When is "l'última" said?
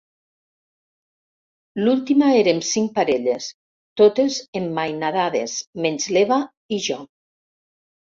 1.81-2.31